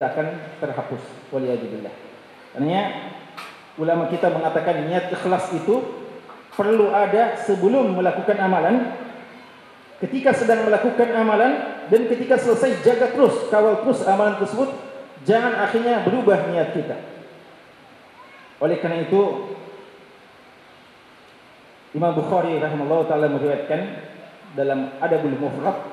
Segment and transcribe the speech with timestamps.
[0.00, 1.04] akan terhapus.
[1.28, 1.92] Waliyadzubillah.
[2.56, 2.80] Karena
[3.76, 5.84] ulama kita mengatakan niat ikhlas itu
[6.56, 8.96] perlu ada sebelum melakukan amalan,
[10.00, 14.72] ketika sedang melakukan amalan dan ketika selesai jaga terus, kawal terus amalan tersebut,
[15.28, 16.96] jangan akhirnya berubah niat kita.
[18.64, 19.52] Oleh karena itu
[21.92, 23.80] Imam Bukhari rahimahullah taala meriwayatkan
[24.56, 25.89] dalam Adabul Mufrad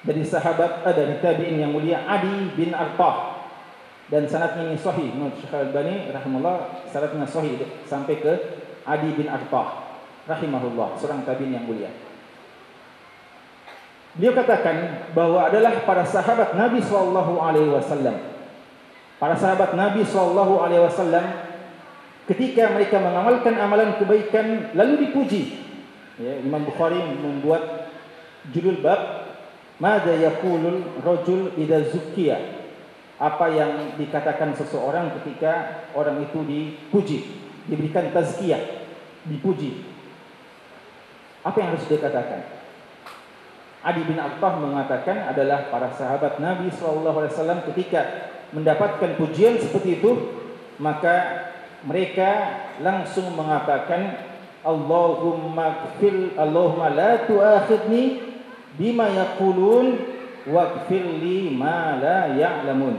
[0.00, 3.40] dari sahabat ada dari tabi'in yang mulia Adi bin Arqah
[4.08, 8.32] dan sanadnya ini sahih menurut Syekh Al-Albani rahimahullah sanadnya sahih sampai ke
[8.88, 9.92] Adi bin Arqah
[10.24, 11.92] rahimahullah seorang tabi'in yang mulia.
[14.18, 18.16] Beliau katakan bahwa adalah para sahabat Nabi sallallahu alaihi wasallam.
[19.22, 21.24] Para sahabat Nabi sallallahu alaihi wasallam
[22.26, 25.62] ketika mereka mengamalkan amalan kebaikan lalu dipuji.
[26.18, 27.92] Ya, Imam Bukhari membuat
[28.50, 29.19] judul bab
[29.80, 32.60] Mada yaqulul rajul idza zukkiya?
[33.16, 37.18] Apa yang dikatakan seseorang ketika orang itu dipuji,
[37.68, 38.60] diberikan tazkiyah,
[39.28, 39.84] dipuji.
[41.40, 42.60] Apa yang harus dikatakan?
[43.80, 50.36] Adi bin Affah mengatakan adalah para sahabat Nabi SAW ketika mendapatkan pujian seperti itu,
[50.76, 51.48] maka
[51.88, 54.28] mereka langsung mengatakan
[54.60, 58.29] Allahumma fil Allahumma la tu'akhidni
[58.80, 60.00] bima yaqulun
[60.48, 62.96] waghfir li ma la ya'lamun.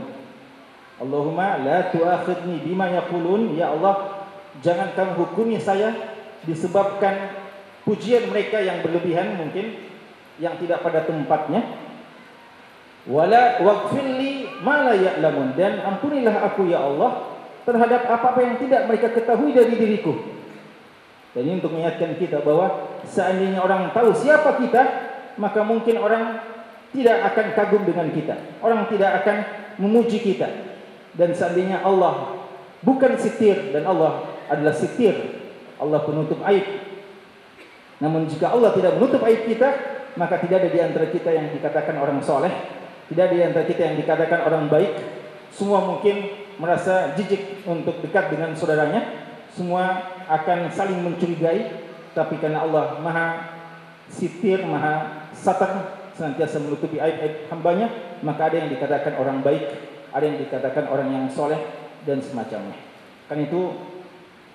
[1.02, 4.30] Allahumma la tu'akhidni bima yaqulun ya Allah
[4.62, 5.90] jangan kamu hukumi saya
[6.46, 7.34] disebabkan
[7.82, 9.90] pujian mereka yang berlebihan mungkin
[10.38, 11.66] yang tidak pada tempatnya
[13.10, 17.34] wala waghfir li ma la ya'lamun dan ampunilah aku ya Allah
[17.66, 20.14] terhadap apa-apa yang tidak mereka ketahui dari diriku.
[21.32, 24.82] Dan ini untuk mengingatkan kita bahwa seandainya orang tahu siapa kita,
[25.36, 26.40] maka mungkin orang
[26.92, 28.36] tidak akan kagum dengan kita.
[28.60, 29.36] Orang tidak akan
[29.80, 30.48] memuji kita.
[31.16, 32.44] Dan seandainya Allah
[32.84, 35.14] bukan sitir dan Allah adalah sitir,
[35.80, 36.64] Allah penutup aib.
[38.02, 39.68] Namun jika Allah tidak menutup aib kita,
[40.18, 42.52] maka tidak ada di antara kita yang dikatakan orang soleh,
[43.08, 44.92] tidak ada di antara kita yang dikatakan orang baik.
[45.52, 49.28] Semua mungkin merasa jijik untuk dekat dengan saudaranya.
[49.52, 51.76] Semua akan saling mencurigai,
[52.16, 53.26] tapi karena Allah Maha
[54.08, 57.88] sitir, Maha satar senantiasa menutupi aib-aib hambanya,
[58.22, 59.64] maka ada yang dikatakan orang baik,
[60.12, 61.58] ada yang dikatakan orang yang soleh
[62.04, 62.76] dan semacamnya.
[63.26, 63.72] Kan itu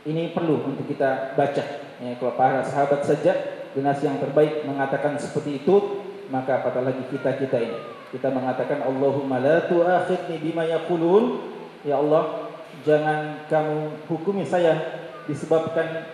[0.08, 1.64] ini perlu untuk kita baca.
[1.98, 3.34] Ya, kalau para sahabat saja
[3.74, 7.80] generasi yang terbaik mengatakan seperti itu, maka apatah lagi kita kita ini.
[8.08, 11.56] Kita mengatakan Allahumma la tu'akhidni bima yaqulun.
[11.84, 12.54] Ya Allah,
[12.88, 14.80] jangan kamu hukumi saya
[15.28, 16.08] disebabkan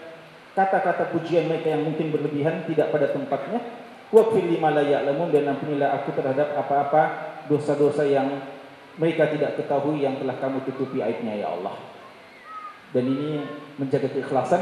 [0.53, 3.61] kata-kata pujian mereka yang mungkin berlebihan tidak pada tempatnya
[4.13, 7.01] Waqfir lima la ya'lamun dan ampunilah aku terhadap apa-apa
[7.49, 8.45] dosa-dosa yang
[9.01, 11.73] mereka tidak ketahui yang telah kamu tutupi aibnya ya Allah.
[12.93, 13.41] Dan ini
[13.81, 14.61] menjaga keikhlasan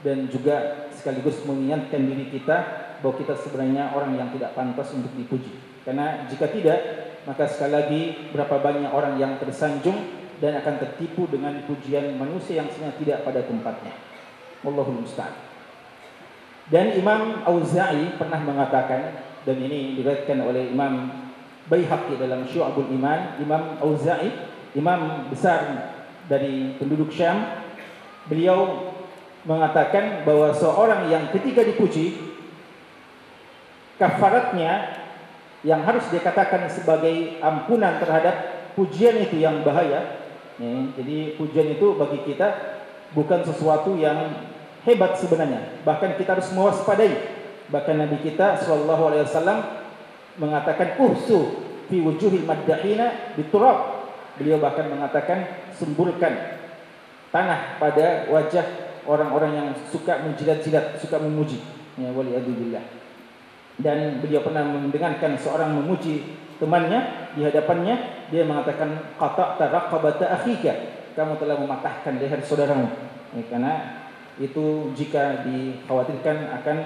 [0.00, 2.56] dan juga sekaligus mengingatkan diri kita
[3.04, 5.52] bahwa kita sebenarnya orang yang tidak pantas untuk dipuji.
[5.84, 6.80] Karena jika tidak,
[7.28, 12.72] maka sekali lagi berapa banyak orang yang tersanjung dan akan tertipu dengan pujian manusia yang
[12.72, 14.15] sebenarnya tidak pada tempatnya.
[14.66, 15.32] Allahul musta'an.
[16.66, 21.06] Dan Imam Auza'i pernah mengatakan dan ini diriwayatkan oleh Imam
[21.70, 24.30] Baihaqi dalam Syu'abul Iman, Imam Auza'i,
[24.74, 25.94] imam besar
[26.26, 27.62] dari penduduk Syam,
[28.26, 28.90] beliau
[29.46, 32.18] mengatakan bahwa seorang yang ketika dipuji
[34.02, 35.06] kafaratnya
[35.62, 40.26] yang harus dikatakan sebagai ampunan terhadap pujian itu yang bahaya.
[40.98, 42.78] jadi pujian itu bagi kita
[43.14, 44.34] bukan sesuatu yang
[44.86, 45.82] hebat sebenarnya.
[45.82, 47.12] Bahkan kita harus mewaspadai.
[47.66, 49.58] Bahkan Nabi kita sallallahu alaihi wasallam
[50.38, 54.08] mengatakan uhsu fi wujuhil maddahina biturab.
[54.38, 56.62] Beliau bahkan mengatakan semburkan
[57.34, 58.64] tanah pada wajah
[59.08, 61.58] orang-orang yang suka menjilat-jilat, suka memuji.
[61.98, 62.84] Ya wali adillah.
[63.76, 70.72] Dan beliau pernah mendengarkan seorang memuji temannya di hadapannya dia mengatakan qata taraqabata akhika
[71.12, 72.88] kamu telah mematahkan leher saudaramu
[73.36, 73.72] ya, karena
[74.36, 76.76] itu jika dikhawatirkan akan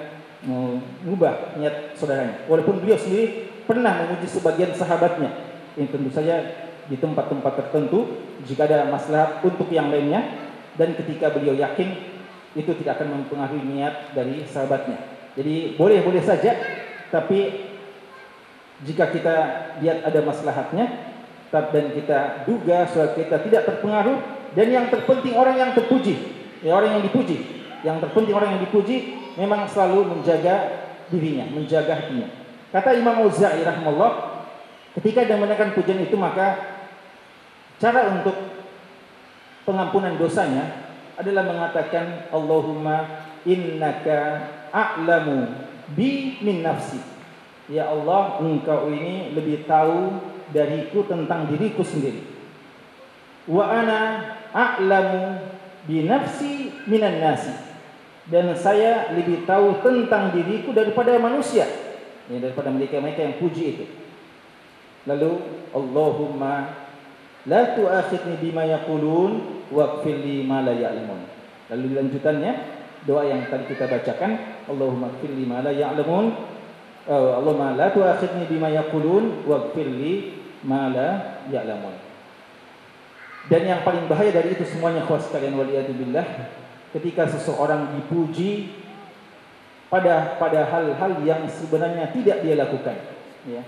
[0.47, 2.47] mengubah niat saudaranya.
[2.47, 5.31] Walaupun beliau sendiri pernah memuji sebagian sahabatnya,
[5.76, 11.55] yang tentu saja di tempat-tempat tertentu jika ada masalah untuk yang lainnya dan ketika beliau
[11.55, 11.93] yakin
[12.56, 14.99] itu tidak akan mempengaruhi niat dari sahabatnya.
[15.38, 16.56] Jadi boleh-boleh saja,
[17.14, 17.70] tapi
[18.82, 19.37] jika kita
[19.85, 20.87] lihat ada maslahatnya
[21.50, 24.19] dan kita duga surat kita tidak terpengaruh
[24.55, 27.37] dan yang terpenting orang yang terpuji ya orang yang dipuji.
[27.81, 28.97] Yang terpenting orang yang dipuji
[29.41, 32.29] memang selalu menjaga dirinya, menjaga hatinya.
[32.71, 34.12] Kata Imam Auza'i rahimahullah,
[35.01, 36.79] ketika dia mendengarkan pujian itu maka
[37.83, 38.37] cara untuk
[39.67, 40.87] pengampunan dosanya
[41.19, 45.51] adalah mengatakan Allahumma innaka a'lamu
[45.97, 47.01] bi min nafsi.
[47.71, 50.19] Ya Allah, engkau ini lebih tahu
[50.51, 52.23] dariku tentang diriku sendiri.
[53.51, 54.01] Wa ana
[54.55, 55.50] a'lamu
[55.88, 57.53] bi nafsi minan nasi.
[58.31, 61.67] Dan saya lebih tahu tentang diriku daripada manusia.
[62.31, 63.85] Ya, daripada mereka-mereka yang puji itu.
[65.09, 65.41] Lalu
[65.75, 66.87] Allahumma
[67.49, 71.27] la tu'akhidni bima yaqulun waghfir li ma la ya'lamun.
[71.75, 72.53] Lalu lanjutannya
[73.09, 76.25] doa yang tadi kita bacakan Allahumma ighfir li ma la ya'lamun
[77.09, 80.15] uh, Allahumma la tu'akhidni bima yaqulun waghfir li
[80.62, 81.09] ma la
[81.49, 82.10] ya'lamun.
[83.50, 86.23] Dan yang paling bahaya dari itu semuanya khusus kalian waliyadzubillah
[86.94, 88.70] ketika seseorang dipuji
[89.91, 92.94] pada pada hal-hal yang sebenarnya tidak dia lakukan
[93.43, 93.67] ya.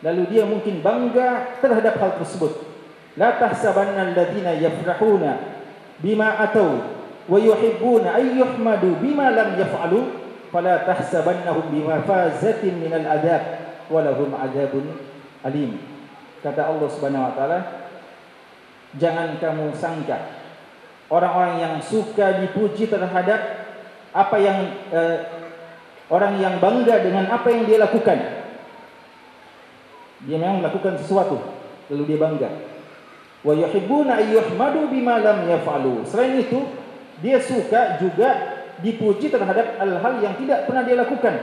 [0.00, 2.64] Lalu dia mungkin bangga terhadap hal tersebut.
[3.20, 5.60] La tahsabanna alladziina yafrahuna
[6.00, 6.80] bima atau
[7.28, 13.42] wa yuhibbuna ay yuhmadu bima lam yaf'alu fala tahsabannahum bimafazatin minal adab
[13.92, 14.96] wa lahum adabun
[15.44, 15.76] alim.
[16.40, 17.58] Kata Allah Subhanahu wa taala
[18.96, 20.32] jangan kamu sangka
[21.12, 23.68] orang-orang yang suka dipuji terhadap
[24.16, 24.58] apa yang
[24.88, 25.18] eh,
[26.08, 28.18] orang yang bangga dengan apa yang dia lakukan
[30.24, 31.58] dia memang melakukan sesuatu
[31.88, 32.50] lalu dia bangga.
[33.42, 36.04] Wa yuhibbuna ayyuhmadu bima lam yaf'alu.
[36.04, 36.68] Selain itu,
[37.22, 41.34] dia suka juga dipuji terhadap hal-hal yang tidak pernah dia lakukan.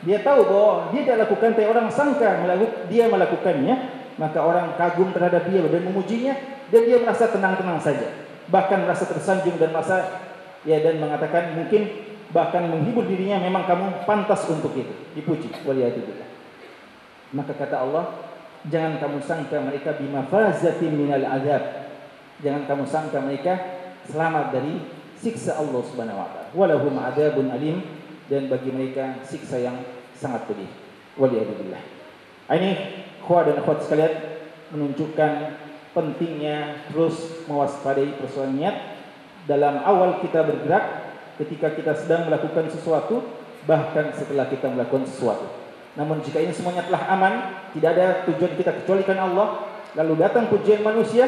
[0.00, 2.40] Dia tahu bahwa dia tidak lakukan tapi orang sangka
[2.88, 3.74] dia melakukannya,
[4.20, 6.36] maka orang kagum terhadap dia dan memujinya
[6.68, 8.28] dan dia merasa tenang-tenang saja.
[8.52, 10.20] Bahkan merasa tersanjung dan merasa
[10.68, 11.88] ya dan mengatakan mungkin
[12.30, 16.30] bahkan menghibur dirinya memang kamu pantas untuk itu dipuji waliyadzubillah
[17.30, 18.04] maka kata Allah,
[18.66, 21.62] jangan kamu sangka mereka bimafazatin minal azab.
[22.42, 23.52] Jangan kamu sangka mereka
[24.10, 24.82] selamat dari
[25.20, 26.50] siksa Allah Subhanahu wa taala.
[26.56, 27.84] Walahum adzabun alim
[28.26, 29.78] dan bagi mereka siksa yang
[30.18, 30.66] sangat pedih.
[31.20, 31.82] Waliyadzubillah.
[32.50, 32.70] Ini
[33.24, 34.14] khawat dan akhwat sekalian
[34.70, 35.32] menunjukkan
[35.90, 38.76] pentingnya terus mewaspadai persoalan niat
[39.50, 41.10] dalam awal kita bergerak
[41.42, 43.24] ketika kita sedang melakukan sesuatu
[43.64, 45.48] bahkan setelah kita melakukan sesuatu.
[45.98, 47.34] Namun jika ini semuanya telah aman,
[47.74, 49.66] tidak ada tujuan kita kecualikan Allah,
[49.98, 51.26] lalu datang pujian manusia,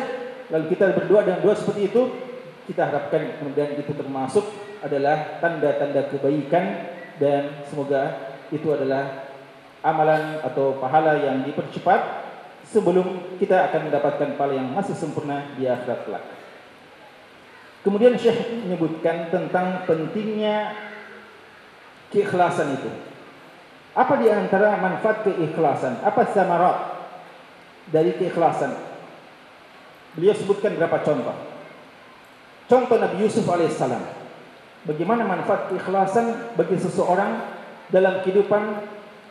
[0.48, 2.02] lalu kita berdoa dengan doa seperti itu,
[2.70, 4.46] kita harapkan kemudian itu termasuk
[4.80, 9.31] adalah tanda-tanda kebaikan dan semoga itu adalah
[9.82, 12.00] amalan atau pahala yang dipercepat
[12.67, 16.25] sebelum kita akan mendapatkan pahala yang masih sempurna di akhirat kelak.
[17.82, 20.70] Kemudian Syekh menyebutkan tentang pentingnya
[22.14, 22.90] keikhlasan itu.
[23.93, 25.99] Apa di antara manfaat keikhlasan?
[26.06, 26.78] Apa samarat
[27.90, 28.73] dari keikhlasan?
[30.14, 31.37] Beliau sebutkan beberapa contoh.
[32.70, 34.00] Contoh Nabi Yusuf alaihissalam.
[34.87, 37.43] Bagaimana manfaat keikhlasan bagi seseorang
[37.90, 38.62] dalam kehidupan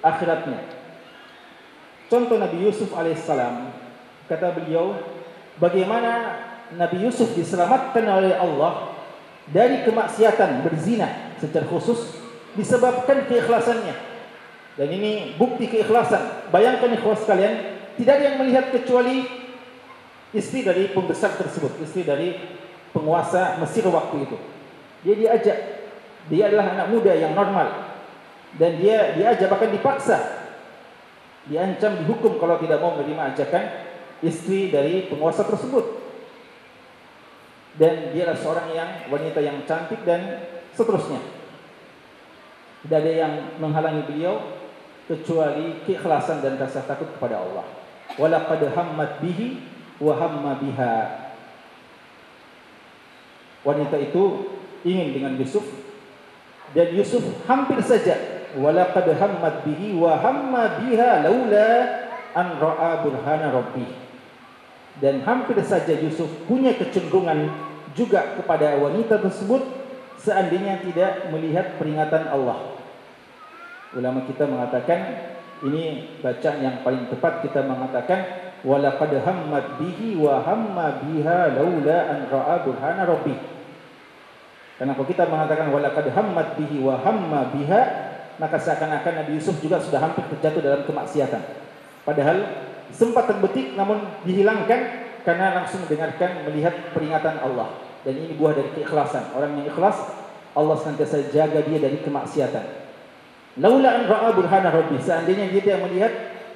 [0.01, 0.59] akhiratnya?
[2.11, 3.71] Contoh Nabi Yusuf alaihissalam.
[4.27, 4.99] Kata beliau,
[5.61, 6.43] bagaimana
[6.75, 8.95] Nabi Yusuf diselamatkan oleh Allah
[9.47, 12.19] dari kemaksiatan berzina secara khusus
[12.55, 13.95] disebabkan keikhlasannya.
[14.79, 16.47] Dan ini bukti keikhlasan.
[16.51, 19.27] Bayangkan ikhwas sekalian, tidak ada yang melihat kecuali
[20.31, 22.39] istri dari pembesar tersebut, istri dari
[22.95, 24.37] penguasa Mesir waktu itu.
[25.03, 25.57] Dia diajak,
[26.31, 27.80] dia adalah anak muda yang normal.
[28.59, 30.17] Dan dia diajak bahkan dipaksa.
[31.47, 33.63] Diancam dihukum kalau tidak mau menerima ajakan
[34.21, 35.99] istri dari penguasa tersebut.
[37.79, 40.43] Dan dia adalah seorang yang wanita yang cantik dan
[40.75, 41.23] seterusnya.
[42.83, 44.59] Tidak ada yang menghalangi beliau
[45.07, 47.65] kecuali keikhlasan dan rasa takut kepada Allah.
[48.19, 49.63] Walaqad hammat bihi
[50.03, 50.95] wa hamma biha.
[53.61, 54.23] Wanita itu
[54.83, 55.63] ingin dengan Yusuf
[56.73, 61.69] dan Yusuf hampir saja walaqad hammat bihi wa hamma biha laula
[62.35, 63.87] an ra'a burhana rabbih.
[64.99, 67.47] Dan hampir saja Yusuf punya kecenderungan
[67.95, 69.63] juga kepada wanita tersebut
[70.19, 72.77] seandainya tidak melihat peringatan Allah.
[73.91, 74.99] Ulama kita mengatakan
[75.61, 82.19] ini bacaan yang paling tepat kita mengatakan walaqad hammat bihi wa hamma biha laula an
[82.29, 83.35] ra'a burhana rabbi.
[84.81, 87.81] Karena kalau kita mengatakan walaqad hammat bihi wa hamma biha
[88.41, 91.41] maka seakan-akan Nabi Yusuf juga sudah hampir terjatuh dalam kemaksiatan.
[92.01, 92.37] Padahal
[92.89, 94.81] sempat terbetik namun dihilangkan
[95.21, 97.77] karena langsung mendengarkan melihat peringatan Allah.
[98.01, 99.37] Dan ini buah dari keikhlasan.
[99.37, 99.93] Orang yang ikhlas
[100.57, 102.65] Allah senantiasa jaga dia dari kemaksiatan.
[103.61, 104.97] Laula an ra'a burhana rabbi.
[104.97, 106.11] Seandainya dia tidak melihat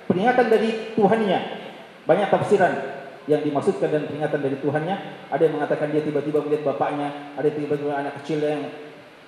[0.09, 1.39] peringatan dari Tuhannya.
[2.09, 2.73] Banyak tafsiran.
[3.25, 4.95] yang dimaksudkan dan peringatan dari Tuhannya.
[5.33, 8.69] Ada yang mengatakan dia tiba-tiba melihat bapaknya, ada tiba-tiba anak kecil yang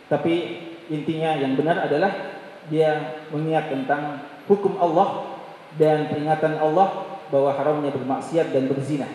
[0.06, 0.34] tapi
[0.88, 2.37] intinya yang benar adalah
[2.68, 5.40] dia mengingat tentang hukum Allah
[5.76, 9.08] dan peringatan Allah bahwa haramnya bermaksiat dan berzina.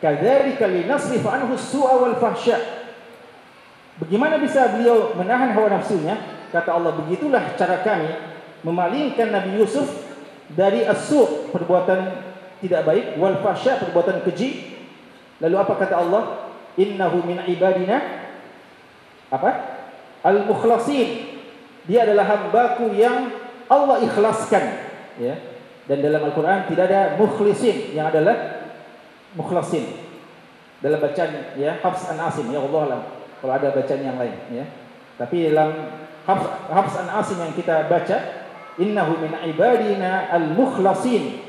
[0.00, 2.58] Kadzalika linasrif anhu su'a wal fahsya.
[4.02, 6.18] Bagaimana bisa beliau menahan hawa nafsunya?
[6.50, 8.10] Kata Allah, begitulah cara kami
[8.66, 9.86] memalingkan Nabi Yusuf
[10.52, 14.76] dari asu perbuatan tidak baik wal fahsya perbuatan keji.
[15.38, 16.22] Lalu apa kata Allah?
[16.78, 18.00] Innahu min ibadina
[19.28, 19.50] apa?
[20.22, 21.31] Al-mukhlasin.
[21.86, 23.30] Dia adalah hambaku yang
[23.66, 24.64] Allah ikhlaskan,
[25.18, 25.34] ya.
[25.82, 28.62] Dan dalam Al-Qur'an tidak ada mukhlisin yang adalah
[29.34, 29.98] mukhlasin.
[30.78, 33.02] Dalam bacaan ya Hafs an Asim ya Allah alam.
[33.42, 34.64] Kalau ada bacaan yang lain ya.
[35.18, 35.70] Tapi dalam
[36.26, 38.18] Hafs, Hafs an Asim yang kita baca
[38.78, 41.42] innahu min ibadina al-mukhlasin.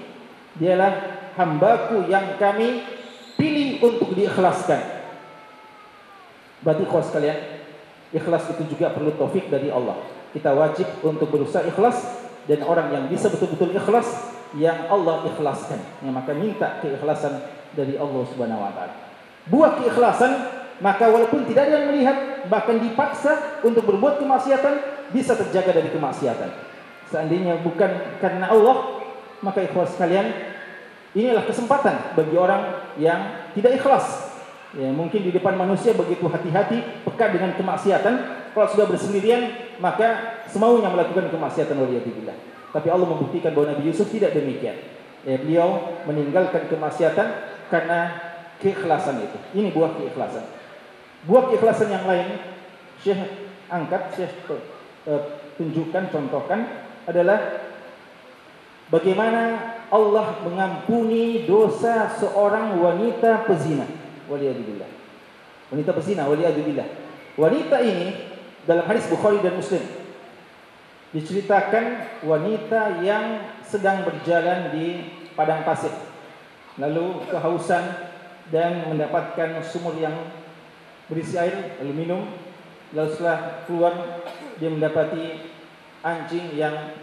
[0.58, 0.94] Dialah
[1.38, 2.86] hambaku yang kami
[3.38, 4.82] pilih untuk diikhlaskan.
[6.62, 7.38] Berarti kau sekalian,
[8.14, 10.13] ikhlas itu juga perlu taufik dari Allah.
[10.34, 12.02] Kita wajib untuk berusaha ikhlas
[12.50, 15.80] dan orang yang bisa betul-betul ikhlas yang Allah ikhlaskan.
[16.02, 18.94] Ya, maka minta keikhlasan dari Allah Subhanahu wa taala.
[19.50, 20.32] Buah keikhlasan
[20.82, 22.18] maka walaupun tidak ada yang melihat
[22.50, 24.74] bahkan dipaksa untuk berbuat kemaksiatan
[25.14, 26.50] bisa terjaga dari kemaksiatan.
[27.14, 29.06] Seandainya bukan karena Allah
[29.46, 30.34] maka ikhlas sekalian
[31.14, 34.34] inilah kesempatan bagi orang yang tidak ikhlas.
[34.74, 40.88] Ya, mungkin di depan manusia begitu hati-hati pekat dengan kemaksiatan kalau sudah bersendirian maka semaunya
[40.88, 42.38] melakukan kemaksiatan waliyadzubillah.
[42.74, 44.78] Tapi Allah membuktikan bahwa Nabi Yusuf tidak demikian.
[45.24, 47.28] Ya, beliau meninggalkan kemaksiatan
[47.70, 48.18] karena
[48.58, 49.38] keikhlasan itu.
[49.54, 50.46] Ini buah keikhlasan.
[51.30, 52.28] Buah keikhlasan yang lain
[53.00, 53.20] Syekh
[53.70, 55.22] angkat, Syekh uh,
[55.56, 57.62] tunjukkan, contohkan adalah
[58.90, 63.86] bagaimana Allah mengampuni dosa seorang wanita pezina.
[64.28, 64.90] Waliyadzubillah.
[65.70, 66.88] Wanita pezina, waliyadzubillah.
[67.38, 68.33] Wanita ini
[68.64, 69.84] dalam hadis Bukhari dan Muslim.
[71.14, 71.86] Diceritakan
[72.26, 75.94] wanita yang sedang berjalan di padang pasir.
[76.82, 78.10] Lalu kehausan
[78.50, 80.34] dan mendapatkan sumur yang
[81.06, 82.22] berisi air lalu minum.
[82.98, 83.94] Lalu setelah keluar
[84.58, 85.54] dia mendapati
[86.02, 86.98] anjing yang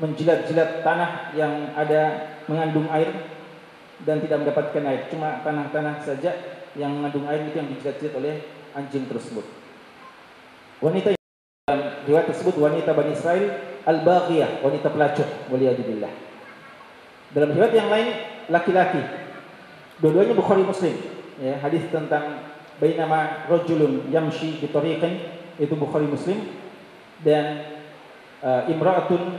[0.00, 3.12] menjilat-jilat tanah yang ada mengandung air
[4.08, 5.04] dan tidak mendapatkan air.
[5.12, 6.32] Cuma tanah-tanah saja
[6.80, 8.34] yang mengandung air itu yang dijilat-jilat oleh
[8.72, 9.59] anjing tersebut
[10.80, 11.24] Wanita yang
[11.68, 13.44] dalam riwayat tersebut wanita Bani Israel
[13.84, 16.08] al-baghiyah, wanita pelacur, waliyadzubillah.
[17.36, 18.08] Dalam riwayat yang lain
[18.48, 19.02] laki-laki.
[20.00, 20.96] Dua-duanya Bukhari Muslim.
[21.36, 22.48] Ya, hadis tentang
[22.80, 25.20] bainama rajulun yamshi bi tariqin
[25.60, 26.48] itu Bukhari Muslim
[27.20, 27.60] dan
[28.40, 29.36] uh, imra'atun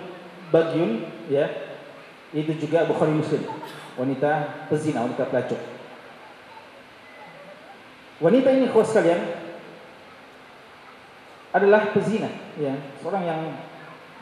[0.53, 1.50] bagyun ya
[2.38, 3.41] itu juga Bukhari Muslim.
[3.98, 5.57] Wanita pezina, wanita pelacur.
[8.21, 9.40] Wanita ini khusus sekalian
[11.51, 13.41] adalah pezina, ya, seorang yang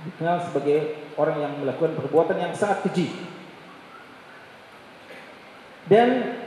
[0.06, 3.14] dikenal sebagai orang yang melakukan perbuatan yang sangat keji.
[5.90, 6.38] Dan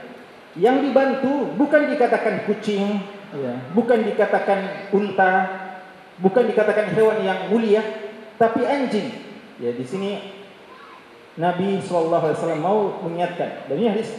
[0.58, 2.98] yang dibantu bukan dikatakan kucing,
[3.34, 5.32] ya, bukan dikatakan unta,
[6.18, 7.82] bukan dikatakan hewan yang mulia,
[8.38, 9.22] tapi anjing.
[9.62, 10.18] Ya, di sini
[11.38, 13.70] Nabi SAW mau mengingatkan.
[13.70, 14.10] Dan ini hadis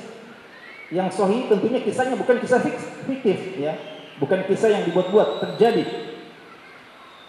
[0.93, 2.63] yang sahih tentunya kisahnya bukan kisah
[3.03, 3.75] fiktif, ya,
[4.21, 6.12] bukan kisah yang dibuat-buat terjadi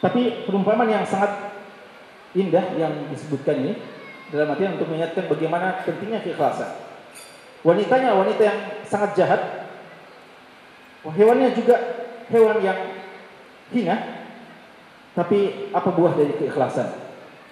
[0.05, 1.57] tapi perumpamaan yang sangat
[2.37, 3.73] indah yang disebutkan ini
[4.29, 6.77] dalam artian untuk mengingatkan bagaimana pentingnya keikhlasan.
[7.65, 9.41] Wanitanya wanita yang sangat jahat.
[11.09, 11.81] Hewannya juga
[12.29, 13.01] hewan yang
[13.73, 13.97] hina.
[15.17, 16.93] Tapi apa buah dari keikhlasan?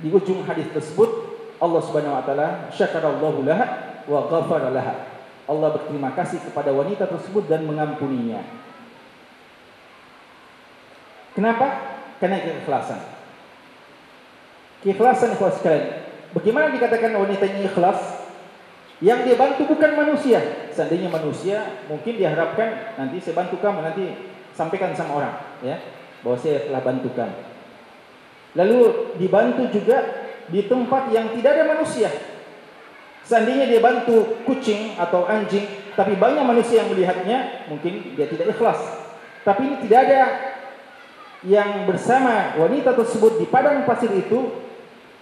[0.04, 1.08] Di ujung hadis tersebut
[1.56, 3.64] Allah Subhanahu wa taala syakarallahu laha
[4.04, 5.08] wa ghafara laha.
[5.48, 8.44] Allah berterima kasih kepada wanita tersebut dan mengampuninya.
[11.32, 11.91] Kenapa?
[12.22, 13.02] Karena keikhlasan.
[14.86, 16.06] Keikhlasan ikhlas sekalian.
[16.30, 17.98] Bagaimana dikatakan wanita ini ikhlas?
[19.02, 20.38] Yang dia bantu bukan manusia.
[20.70, 25.34] Seandainya manusia, mungkin diharapkan nanti saya bantu kamu, nanti sampaikan sama orang,
[25.66, 25.82] ya,
[26.22, 27.36] bahwa saya telah bantu kamu.
[28.54, 28.78] Lalu
[29.18, 32.14] dibantu juga di tempat yang tidak ada manusia.
[33.26, 35.66] Seandainya dia bantu kucing atau anjing,
[35.98, 38.78] tapi banyak manusia yang melihatnya, mungkin dia tidak ikhlas.
[39.42, 40.20] Tapi ini tidak ada
[41.42, 44.62] yang bersama wanita tersebut di padang pasir itu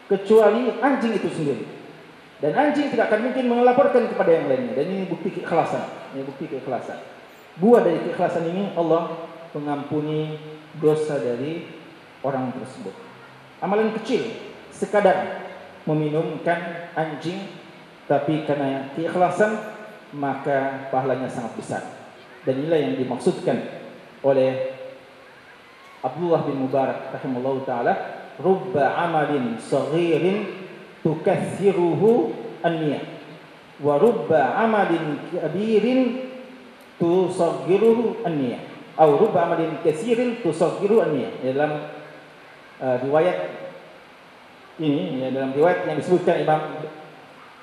[0.05, 1.65] kecuali anjing itu sendiri.
[2.41, 4.73] Dan anjing tidak akan mungkin melaporkan kepada yang lainnya.
[4.73, 5.85] Dan ini bukti keikhlasan.
[6.17, 6.97] Ini bukti keikhlasan.
[7.61, 10.41] Buah dari keikhlasan ini Allah mengampuni
[10.81, 11.69] dosa dari
[12.25, 12.97] orang tersebut.
[13.61, 14.25] Amalan kecil
[14.73, 15.45] sekadar
[15.85, 17.45] meminumkan anjing
[18.09, 19.61] tapi karena keikhlasan
[20.17, 21.83] maka pahalanya sangat besar.
[22.49, 23.85] Dan inilah yang dimaksudkan
[24.25, 24.80] oleh
[26.01, 27.93] Abdullah bin Mubarak rahimahullah taala,
[28.41, 30.49] "Rubba amalin saghirin
[31.05, 32.33] tukatsiruhu
[32.65, 33.05] an-niyah
[33.81, 36.33] wa rubba amalin kabirin
[36.97, 38.65] tusaggiruhu an-niyah."
[38.97, 41.33] Atau rubba amalin katsirin tusaggiruhu an-niyah.
[41.45, 41.73] Dalam
[42.81, 43.39] uh, riwayat
[44.81, 46.81] ini ya, dalam riwayat yang disebutkan Imam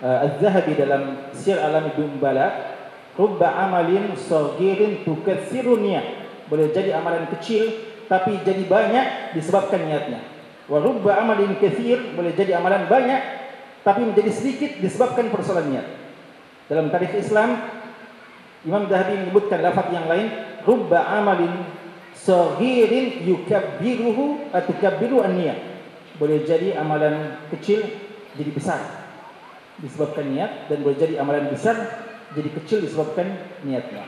[0.06, 2.78] uh, Az-Zahabi dalam Sir Alam Dumbala,
[3.18, 6.06] rubba amalin saghirin tukatsiruhu niyah.
[6.46, 10.24] Boleh jadi amalan kecil tapi jadi banyak disebabkan niatnya.
[10.68, 13.22] Wa rubba amalin katsir boleh jadi amalan banyak
[13.84, 15.88] tapi menjadi sedikit disebabkan persoalan niat.
[16.68, 17.64] Dalam tarikh Islam
[18.68, 20.28] Imam Zahabi menyebutkan lafaz yang lain
[20.68, 21.64] rubba amalin
[22.12, 25.56] saghirin yukabbiruhu atau tukabbiru an-niyah.
[26.20, 27.86] Boleh jadi amalan kecil
[28.36, 28.82] jadi besar
[29.78, 31.78] disebabkan niat dan boleh jadi amalan besar
[32.34, 33.30] jadi kecil disebabkan
[33.62, 34.04] niatnya.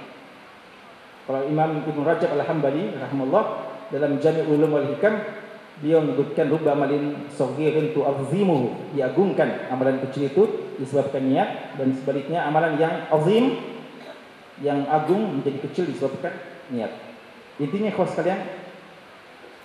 [1.30, 5.18] Kalau Imam Ibn Rajab Al-Hambali rahimahullah dalam Jami' Ulum wal Hikam
[5.80, 10.44] beliau menyebutkan rubba amalin saghirin tu'azzimuhu diagungkan amalan kecil itu
[10.76, 13.64] disebabkan niat dan sebaliknya amalan yang azim
[14.60, 16.36] yang agung menjadi kecil disebabkan
[16.68, 16.92] niat.
[17.60, 18.44] Intinya kau sekalian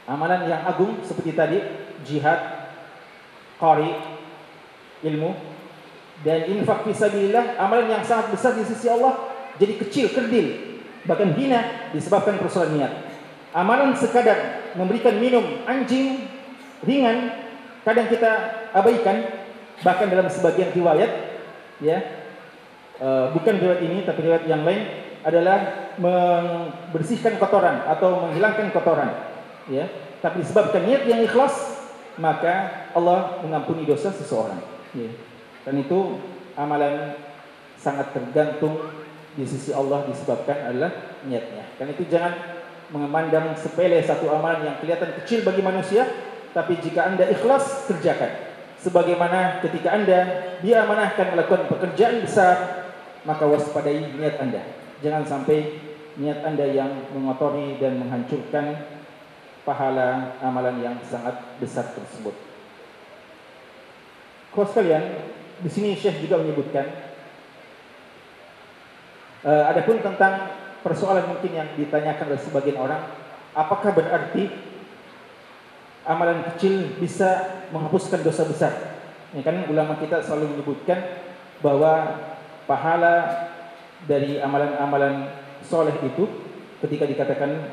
[0.07, 1.59] amalan yang agung seperti tadi
[2.07, 2.71] jihad,
[3.59, 3.91] qari,
[5.03, 5.35] ilmu
[6.23, 10.47] dan infak fisabilillah amalan yang sangat besar di sisi Allah jadi kecil, kerdil
[11.05, 12.93] bahkan hina disebabkan persoalan niat.
[13.55, 16.27] Amalan sekadar memberikan minum anjing
[16.83, 17.31] ringan
[17.87, 18.31] kadang kita
[18.75, 19.47] abaikan
[19.87, 21.11] bahkan dalam sebagian riwayat
[21.79, 21.99] ya.
[22.99, 24.87] Uh, bukan riwayat ini tapi riwayat yang lain
[25.23, 29.11] adalah membersihkan kotoran atau menghilangkan kotoran
[29.71, 29.87] ya.
[30.19, 31.79] Tapi disebabkan niat yang ikhlas
[32.19, 34.63] maka Allah mengampuni dosa seseorang
[34.95, 35.11] ya.
[35.67, 36.23] dan itu
[36.55, 37.19] amalan
[37.75, 38.79] sangat tergantung
[39.35, 41.67] di sisi Allah disebabkan adalah niatnya.
[41.75, 42.35] Dan itu jangan
[42.93, 46.05] memandang sepele satu amalan yang kelihatan kecil bagi manusia,
[46.53, 48.53] tapi jika Anda ikhlas kerjakan.
[48.81, 50.19] Sebagaimana ketika Anda
[50.61, 52.85] diamanahkan melakukan pekerjaan besar,
[53.25, 54.61] maka waspadai niat Anda.
[55.01, 55.81] Jangan sampai
[56.21, 58.77] niat Anda yang mengotori dan menghancurkan
[59.65, 62.37] pahala amalan yang sangat besar tersebut.
[64.53, 65.33] Kau sekalian,
[65.65, 66.87] di sini Syekh juga menyebutkan
[69.43, 73.01] uh, adapun tentang persoalan mungkin yang ditanyakan oleh sebagian orang,
[73.57, 74.53] apakah berarti
[76.05, 78.73] amalan kecil bisa menghapuskan dosa besar?
[79.33, 81.01] Ya kan ulama kita selalu menyebutkan
[81.65, 82.21] bahwa
[82.69, 83.49] pahala
[84.05, 85.33] dari amalan-amalan
[85.65, 86.29] soleh itu
[86.85, 87.73] ketika dikatakan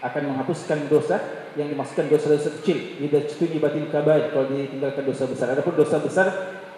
[0.00, 1.20] akan menghapuskan dosa
[1.58, 5.52] yang dimaksudkan dosa-dosa kecil tidak setuju batil kabair kalau ditinggalkan dosa besar.
[5.52, 6.26] Adapun dosa besar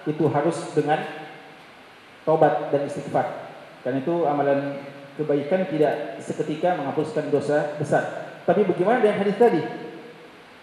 [0.08, 1.04] itu harus dengan
[2.24, 3.52] tobat dan istighfar.
[3.84, 4.80] Karena itu amalan
[5.20, 8.32] kebaikan tidak seketika menghapuskan dosa besar.
[8.48, 9.60] Tapi bagaimana dengan hadis tadi?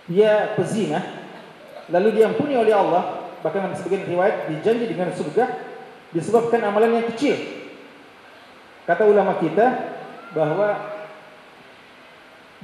[0.10, 0.98] Dia pezina,
[1.93, 5.46] lalu diampuni oleh Allah, bahkan sebagian riwayat dijanji dengan surga
[6.10, 7.38] disebabkan amalan yang kecil.
[8.89, 9.93] Kata ulama kita
[10.34, 10.98] bahwa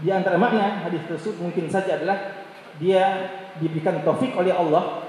[0.01, 2.41] di antara makna hadis tersebut mungkin saja adalah
[2.81, 3.29] dia
[3.61, 5.05] diberikan taufik oleh Allah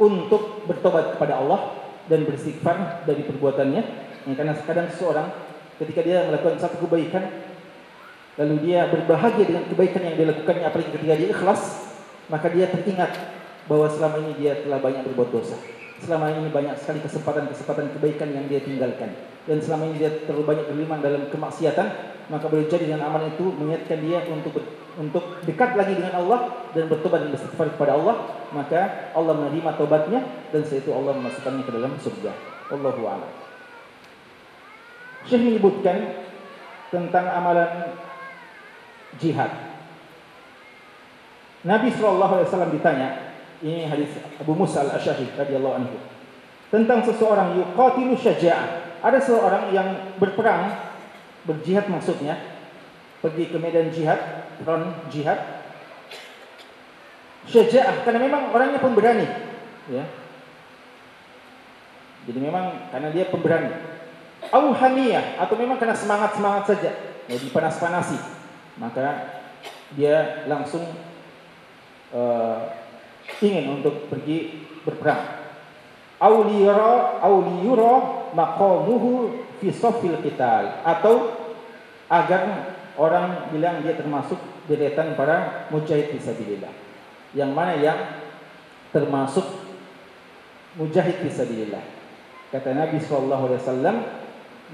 [0.00, 3.82] untuk bertobat kepada Allah dan beristighfar dari perbuatannya.
[4.24, 5.28] Ya, karena kadang seorang
[5.80, 7.26] ketika dia melakukan satu kebaikan
[8.34, 11.62] lalu dia berbahagia dengan kebaikan yang dilakukannya apalagi ketika dia ikhlas
[12.28, 13.12] maka dia teringat
[13.68, 15.56] bahwa selama ini dia telah banyak berbuat dosa.
[16.04, 19.14] Selama ini banyak sekali kesempatan-kesempatan kebaikan yang dia tinggalkan.
[19.48, 23.52] Dan selama ini dia terlalu banyak berlimang dalam kemaksiatan maka boleh jadi dengan amal itu
[23.52, 24.56] mengingatkan dia untuk
[24.96, 28.16] untuk dekat lagi dengan Allah dan bertobat dan beristighfar kepada Allah
[28.56, 32.32] maka Allah menerima tobatnya dan setelah itu Allah memasukkannya ke dalam surga.
[32.72, 33.30] Allahu a'lam
[35.24, 36.20] Syekh menyebutkan
[36.92, 37.96] tentang amalan
[39.16, 39.50] jihad.
[41.64, 43.32] Nabi SAW ditanya,
[43.64, 45.96] ini hadis Abu Musa al-Ashari radhiyallahu anhu,
[46.68, 49.00] tentang seseorang yuqatilu syaja'ah.
[49.00, 50.76] Ada seseorang yang berperang,
[51.48, 52.36] berjihad maksudnya,
[53.24, 54.20] pergi ke medan jihad,
[54.60, 55.40] front jihad.
[57.48, 59.24] Syaja'ah, karena memang orangnya pemberani.
[59.88, 60.04] Ya.
[62.24, 63.93] Jadi memang karena dia pemberani
[64.52, 66.90] auhamiyah atau memang kena semangat-semangat saja,
[67.30, 68.18] ya dipanas-panasi,
[68.76, 69.40] maka
[69.94, 70.84] dia langsung
[72.10, 72.58] uh,
[73.40, 75.44] ingin untuk pergi berperang.
[76.18, 77.92] Auliyura auliyura
[78.32, 81.36] maqamuhu fi safil qital atau
[82.08, 84.38] agar orang bilang dia termasuk
[84.70, 86.72] deretan para mujahid fisabilillah.
[87.34, 87.98] Yang mana yang
[88.94, 89.42] termasuk
[90.78, 91.82] mujahid fisabilillah.
[92.54, 93.96] Kata Nabi sallallahu alaihi wasallam,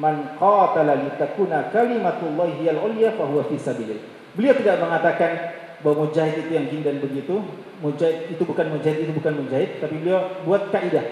[0.00, 4.00] man qatala litakuna kalimatullahi hiyal ulya fa huwa fi sabilillah.
[4.32, 5.30] Beliau tidak mengatakan
[5.84, 7.44] bahwa mujahid itu yang gini dan begitu,
[7.84, 11.04] mujahid itu bukan mujahid itu bukan mujahid, tapi beliau buat kaidah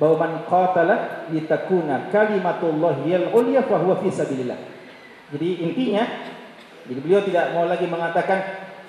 [0.00, 4.56] bahwa man qatala litakuna kalimatullahi hiyal ulya fa huwa fi sabilillah.
[5.36, 6.04] Jadi intinya
[6.86, 8.38] jadi beliau tidak mau lagi mengatakan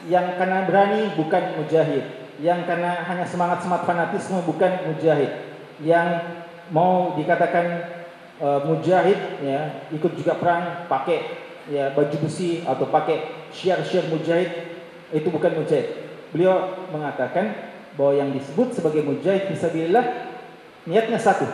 [0.05, 2.05] yang karena berani bukan mujahid,
[2.39, 5.33] yang karena hanya semangat-semangat fanatisme bukan mujahid,
[5.81, 6.21] yang
[6.69, 7.96] mau dikatakan
[8.41, 14.49] uh, mujahid ya ikut juga perang pakai ya baju besi atau pakai syiar-syiar mujahid
[15.11, 16.07] itu bukan mujahid.
[16.31, 17.55] Beliau mengatakan
[17.95, 20.05] bahwa yang disebut sebagai mujahid fisabilillah
[20.87, 21.47] niatnya satu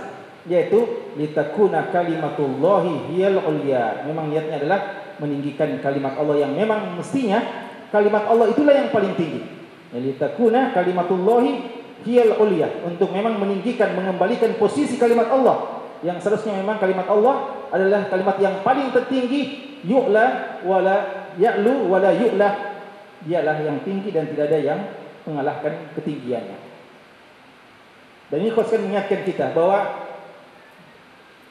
[0.44, 4.04] yaitu litakuna kalimatullahi hiyal ulya.
[4.10, 4.80] Memang niatnya adalah
[5.22, 7.40] meninggikan kalimat Allah yang memang mestinya
[7.94, 9.42] kalimat Allah itulah yang paling tinggi.
[9.94, 16.78] Ya, litakuna kalimatullahi hiyal ulya untuk memang meninggikan mengembalikan posisi kalimat Allah yang seharusnya memang
[16.78, 19.72] kalimat Allah adalah kalimat yang paling tertinggi.
[19.84, 20.96] Yu'la wala
[21.40, 22.50] ya'lu wala yu'la.
[23.24, 24.80] Dialah yang tinggi dan tidak ada yang
[25.24, 26.60] mengalahkan ketinggiannya.
[28.28, 30.04] Dan ini khususkan mengingatkan kita bahwa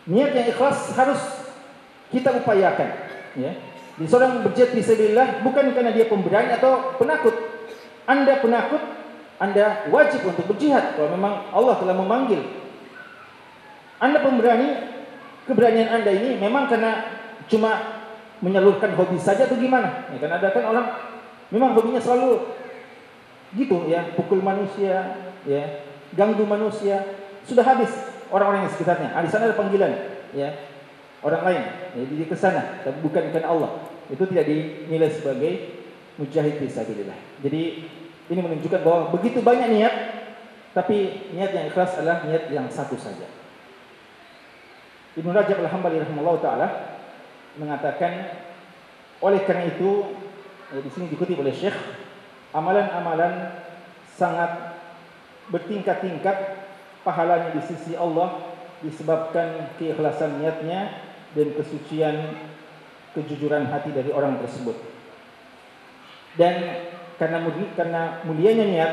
[0.04, 1.20] niat yang ikhlas harus
[2.12, 2.92] kita upayakan
[3.40, 3.52] ya.
[3.96, 7.32] Di seorang berjihad fisabilillah bukan karena dia pemberani atau penakut.
[8.04, 8.82] Anda penakut
[9.42, 10.94] anda wajib untuk berjihad.
[10.94, 12.61] Kalau memang Allah telah memanggil
[14.02, 14.68] anda pemberani,
[15.46, 18.02] keberanian Anda ini memang karena cuma
[18.42, 20.10] menyalurkan hobi saja atau gimana?
[20.10, 20.86] Ya, kan ada kan orang
[21.54, 22.50] memang hobinya selalu
[23.54, 25.86] gitu ya, pukul manusia, ya,
[26.18, 27.14] ganggu manusia.
[27.46, 27.94] Sudah habis
[28.34, 29.14] orang-orang yang sekitarnya.
[29.14, 29.94] Ah, di sana ada panggilan,
[30.34, 30.50] ya,
[31.22, 31.62] orang lain.
[31.94, 33.86] Ya, jadi ke sana, tapi bukan karena Allah.
[34.10, 35.78] Itu tidak dinilai sebagai
[36.18, 37.38] mujahid fisabilillah.
[37.38, 37.62] Jadi
[38.34, 39.94] ini menunjukkan bahwa begitu banyak niat,
[40.74, 43.41] tapi niat yang ikhlas adalah niat yang satu saja.
[45.12, 46.68] Ibnu Rajab Al-Hambali rahimahullah taala
[47.60, 48.32] mengatakan
[49.20, 50.16] oleh karena itu
[50.72, 51.76] ya di sini dikutip oleh Syekh
[52.56, 53.60] amalan-amalan
[54.16, 54.80] sangat
[55.52, 56.36] bertingkat-tingkat
[57.04, 58.40] pahalanya di sisi Allah
[58.80, 60.96] disebabkan keikhlasan niatnya
[61.36, 62.16] dan kesucian
[63.12, 64.76] kejujuran hati dari orang tersebut.
[66.40, 66.88] Dan
[67.20, 67.44] karena
[67.76, 68.92] karena mulianya niat,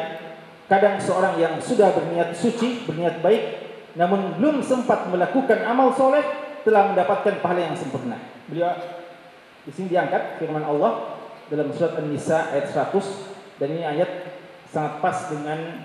[0.67, 6.21] kadang seorang yang sudah berniat suci, berniat baik namun belum sempat melakukan amal soleh
[6.61, 8.19] telah mendapatkan pahala yang sempurna.
[8.45, 8.69] Beliau
[9.65, 11.17] di sini diangkat firman Allah
[11.49, 14.09] dalam surat An-Nisa ayat 100 dan ini ayat
[14.69, 15.81] sangat pas dengan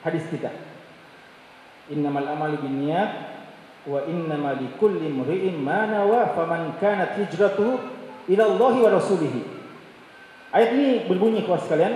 [0.00, 0.48] hadis kita.
[1.92, 3.10] Innamal amalu binniyat
[3.84, 7.76] wa innamal likulli imri'in ma nawa faman kanat hijratuhu
[8.32, 9.44] ila Allah wa rasulih.
[10.48, 11.94] Ayat ini berbunyi kepada sekalian,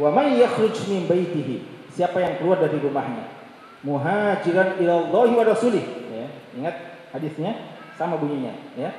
[0.00, 1.76] wa may yakhruj min baitihi.
[1.92, 3.35] Siapa yang keluar dari rumahnya
[3.86, 5.84] muhajiran ilallahi wa rasulih.
[6.10, 6.26] Ya
[6.58, 6.74] ingat
[7.14, 7.54] hadisnya?
[7.94, 8.90] Sama bunyinya ya.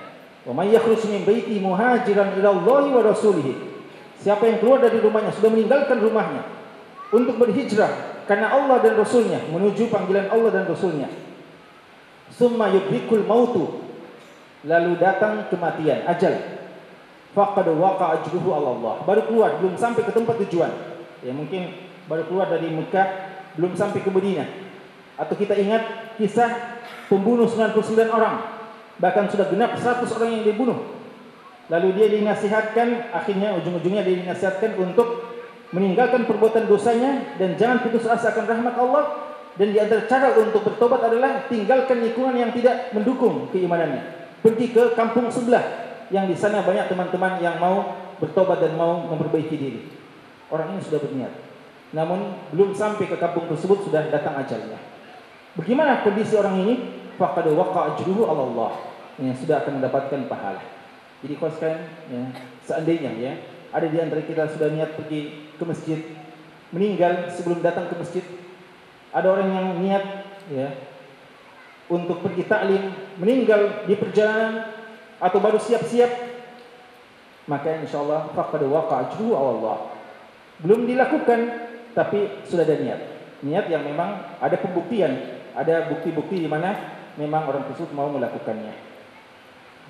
[0.48, 3.76] Wa may yakhruj min baiti muhajiran ilallahi wa rasulih.
[4.18, 6.42] Siapa yang keluar dari rumahnya sudah meninggalkan rumahnya
[7.14, 11.06] untuk berhijrah karena Allah dan Rasulnya menuju panggilan Allah dan Rasulnya.
[12.34, 13.86] Summa yudrikul mautu
[14.66, 16.34] lalu datang kematian ajal.
[17.38, 19.06] Faqad waqa ajruhu Allah.
[19.06, 20.74] Baru keluar belum sampai ke tempat tujuan.
[21.22, 21.78] Ya mungkin
[22.10, 23.08] baru keluar dari Mekah
[23.54, 24.67] belum sampai ke Madinah
[25.18, 26.78] atau kita ingat kisah
[27.10, 28.62] pembunuh 99 orang.
[29.02, 30.98] Bahkan sudah genap 100 orang yang dibunuh.
[31.68, 35.36] Lalu dia dinasihatkan akhirnya ujung-ujungnya dia dinasihatkan untuk
[35.76, 39.04] meninggalkan perbuatan dosanya dan jangan putus asa akan rahmat Allah.
[39.58, 44.30] Dan di antara cara untuk bertobat adalah tinggalkan lingkungan yang tidak mendukung keimanannya.
[44.46, 45.66] Pergi ke kampung sebelah
[46.14, 49.82] yang di sana banyak teman-teman yang mau bertobat dan mau memperbaiki diri.
[50.54, 51.34] Orang ini sudah berniat.
[51.90, 54.78] Namun belum sampai ke kampung tersebut sudah datang ajalnya
[55.58, 56.76] Bagaimana kondisi orang ini?
[57.18, 58.78] Faqad waqa ajruhu Allah.
[59.18, 60.62] Yang sudah akan mendapatkan pahala.
[61.26, 61.82] Jadi kalau sekarang
[62.14, 62.22] ya,
[62.62, 63.34] seandainya ya
[63.74, 66.00] ada di antara kita sudah niat pergi ke masjid,
[66.70, 68.22] meninggal sebelum datang ke masjid,
[69.10, 70.04] ada orang yang niat
[70.54, 70.68] ya
[71.90, 74.70] untuk pergi taklim, meninggal di perjalanan
[75.18, 76.12] atau baru siap-siap,
[77.50, 79.98] maka insya Allah faqad waqa ajruhu Allah.
[80.62, 83.02] Belum dilakukan tapi sudah ada niat.
[83.42, 86.78] Niat yang memang ada pembuktian ada bukti-bukti di mana
[87.18, 88.88] memang orang tersebut mau melakukannya.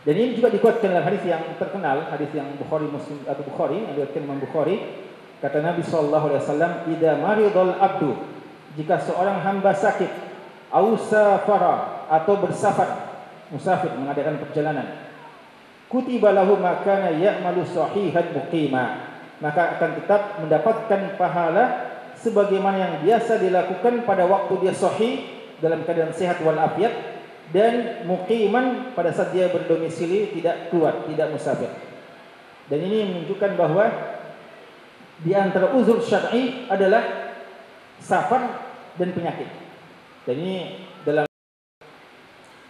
[0.08, 3.92] Dan ini juga dikuatkan dalam hadis yang terkenal, hadis yang Bukhari Muslim atau Bukhari yang
[3.92, 4.76] diriwayatkan Imam Bukhari,
[5.44, 8.12] kata Nabi sallallahu alaihi wasallam, "Idza maridul abdu"
[8.80, 10.08] jika seorang hamba sakit,
[10.72, 13.20] au safara atau bersafar,
[13.52, 14.88] musafir mengadakan perjalanan,
[15.92, 19.12] kutiba lahu makana ya'malu sahihan muqima,
[19.44, 21.64] maka akan tetap mendapatkan pahala
[22.16, 27.18] sebagaimana yang biasa dilakukan pada waktu dia sahih dalam keadaan sehat wal afiat
[27.50, 31.72] dan muqiman pada saat dia berdomisili tidak keluar, tidak musafir.
[32.68, 33.86] Dan ini menunjukkan bahwa
[35.24, 37.32] di antara uzur syar'i adalah
[38.04, 38.68] safar
[39.00, 39.48] dan penyakit.
[40.28, 40.56] Dan ini
[41.08, 41.26] dalam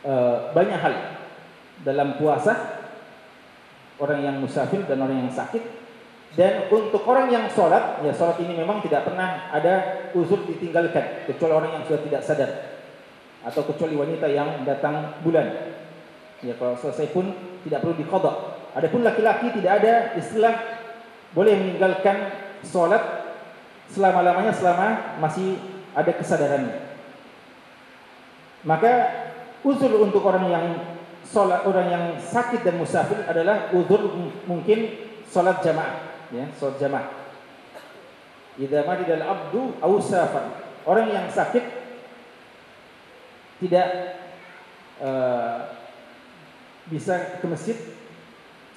[0.06, 0.94] uh, banyak hal
[1.82, 2.86] dalam puasa
[3.98, 5.62] orang yang musafir dan orang yang sakit
[6.38, 11.54] dan untuk orang yang sholat ya sholat ini memang tidak pernah ada uzur ditinggalkan kecuali
[11.54, 12.77] orang yang sudah tidak sadar
[13.48, 15.72] atau kecuali wanita yang datang bulan.
[16.44, 17.32] Ya kalau selesai pun
[17.64, 18.36] tidak perlu dikodok.
[18.76, 20.54] Adapun laki-laki tidak ada istilah
[21.32, 22.30] boleh meninggalkan
[22.62, 23.02] sholat
[23.90, 25.58] selama-lamanya selama masih
[25.96, 26.78] ada kesadarannya.
[28.68, 28.92] Maka
[29.64, 30.66] uzur untuk orang yang
[31.24, 34.12] sholat orang yang sakit dan musafir adalah uzur
[34.46, 34.94] mungkin
[35.26, 37.08] sholat jamaah, ya sholat jamaah.
[38.58, 39.94] Idza madidal abdu aw
[40.88, 41.77] Orang yang sakit
[43.58, 43.88] tidak
[45.02, 45.74] uh,
[46.88, 47.78] bisa ke masjid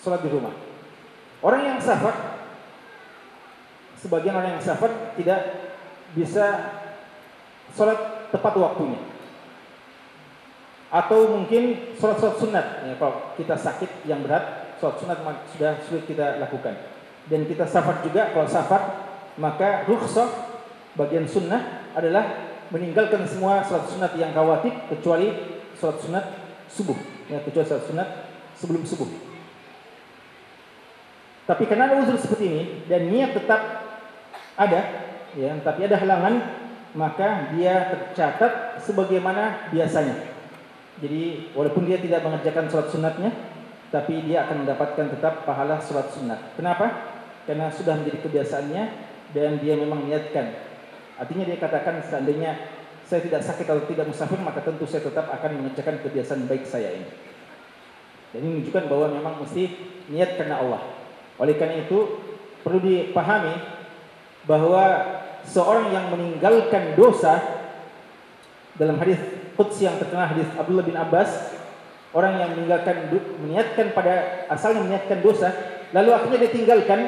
[0.01, 0.53] sholat di rumah.
[1.41, 2.41] Orang yang safar,
[4.01, 5.41] sebagian orang yang safar tidak
[6.17, 6.47] bisa
[7.77, 9.01] sholat tepat waktunya.
[10.91, 12.67] Atau mungkin sholat-sholat sunat.
[12.83, 15.19] Ya, kalau kita sakit yang berat, sholat sunat
[15.55, 16.75] sudah sulit kita lakukan.
[17.31, 18.83] Dan kita safar juga, kalau safar,
[19.39, 20.29] maka rukhsah
[20.99, 25.35] bagian sunnah adalah meninggalkan semua salat sunat yang rawatib kecuali
[25.77, 26.25] salat sunat
[26.71, 26.97] subuh.
[27.27, 28.09] Ya kecuali salat sunat
[28.57, 29.11] sebelum subuh.
[31.51, 33.59] Tapi karena ada uzur seperti ini dan niat tetap
[34.55, 34.81] ada
[35.35, 36.35] ya tapi ada halangan
[36.95, 40.31] maka dia tercatat sebagaimana biasanya.
[41.03, 43.31] Jadi walaupun dia tidak mengerjakan salat sunatnya
[43.91, 46.55] tapi dia akan mendapatkan tetap pahala salat sunat.
[46.55, 47.19] Kenapa?
[47.51, 48.85] Karena sudah menjadi kebiasaannya
[49.35, 50.70] dan dia memang niatkan
[51.21, 52.57] Artinya dia katakan seandainya
[53.05, 56.97] saya tidak sakit atau tidak musafir maka tentu saya tetap akan mengerjakan kebiasaan baik saya
[56.97, 57.09] ini.
[58.33, 59.69] Dan ini menunjukkan bahwa memang mesti
[60.09, 60.81] niat karena Allah.
[61.37, 62.17] Oleh karena itu
[62.65, 63.53] perlu dipahami
[64.49, 64.85] bahwa
[65.45, 67.37] seorang yang meninggalkan dosa
[68.81, 69.21] dalam hadis
[69.61, 71.53] Qudsi yang terkenal hadis Abdullah bin Abbas
[72.17, 73.13] orang yang meninggalkan
[73.45, 75.53] meniatkan pada asalnya meniatkan dosa
[75.93, 77.01] lalu akhirnya dia tinggalkan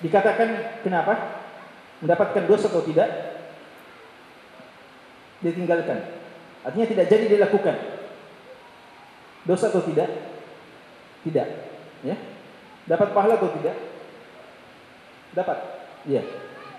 [0.00, 1.41] dikatakan kenapa
[2.02, 3.08] mendapatkan dosa atau tidak
[5.42, 5.98] ditinggalkan.
[6.62, 7.76] Artinya tidak jadi dilakukan.
[9.46, 10.10] Dosa atau tidak?
[11.26, 11.48] Tidak.
[12.06, 12.16] Ya.
[12.86, 13.74] Dapat pahala atau tidak?
[15.34, 15.58] Dapat.
[16.06, 16.22] Ya.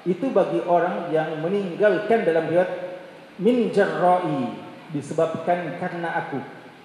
[0.04, 2.72] Itu bagi orang yang meninggalkan dalam riwayat
[3.40, 4.52] min jarra'i
[4.92, 6.40] disebabkan karena aku.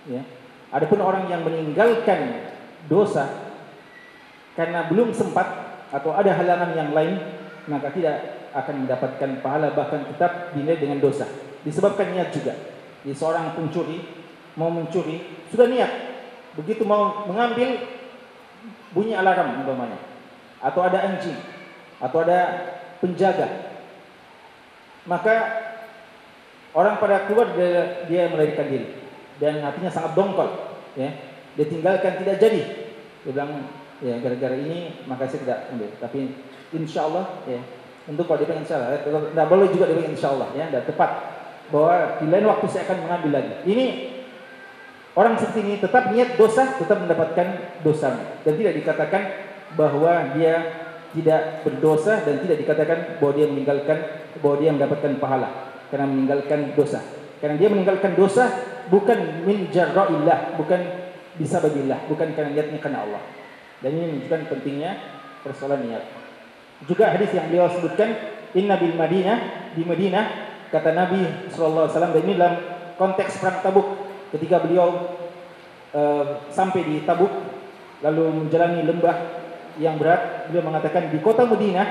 [0.06, 0.22] Ya.
[0.70, 2.50] Adapun orang yang meninggalkan
[2.86, 3.26] dosa
[4.58, 5.46] karena belum sempat
[5.88, 7.37] atau ada halangan yang lain
[7.68, 11.28] maka tidak akan mendapatkan pahala bahkan tetap dinilai dengan dosa.
[11.62, 12.56] Disebabkan niat juga.
[13.04, 14.02] Jadi seorang pencuri
[14.56, 15.92] mau mencuri sudah niat.
[16.56, 17.76] Begitu mau mengambil
[18.92, 20.00] bunyi alarm umpamanya
[20.58, 21.38] atau ada anjing
[22.02, 22.38] atau ada
[22.98, 23.46] penjaga
[25.06, 25.34] maka
[26.74, 28.88] orang pada keluar dia, dia melarikan diri
[29.38, 30.50] dan hatinya sangat dongkol
[30.98, 31.14] ya
[31.54, 32.62] dia tinggalkan tidak jadi
[33.22, 33.66] dia bilang
[34.04, 35.90] ya gara-gara ini maka saya tidak ambil.
[35.98, 36.20] Tapi
[36.74, 37.60] insya Allah ya
[38.08, 40.64] untuk kalau dia insya Allah ya, tidak boleh juga dia insya Allah ya.
[40.72, 41.10] Tidak tepat
[41.68, 43.52] bahwa di lain waktu saya akan mengambil lagi.
[43.68, 43.86] Ini
[45.12, 47.46] orang seperti ini tetap niat dosa tetap mendapatkan
[47.84, 48.40] dosa.
[48.46, 49.22] Dan tidak dikatakan
[49.76, 50.54] bahwa dia
[51.12, 53.98] tidak berdosa dan tidak dikatakan bahwa dia meninggalkan
[54.40, 55.48] bahwa dia mendapatkan pahala.
[55.92, 57.00] Karena meninggalkan dosa.
[57.38, 58.44] Karena dia meninggalkan dosa
[58.88, 60.80] bukan min jarra'illah bukan
[61.38, 63.22] bisa bagilah bukan karena niatnya karena Allah
[63.82, 64.92] dan ini menunjukkan pentingnya
[65.46, 66.04] persoalan niat.
[66.86, 68.14] Juga hadis yang beliau sebutkan
[68.54, 69.38] inna bil Madinah
[69.74, 70.24] di Madinah
[70.70, 72.54] kata Nabi wasallam dan ini dalam
[72.98, 73.88] konteks perang Tabuk.
[74.28, 75.16] Ketika beliau
[75.96, 77.32] uh, sampai di Tabuk
[78.04, 79.16] lalu menjalani lembah
[79.78, 81.86] yang berat beliau mengatakan di kota Madinah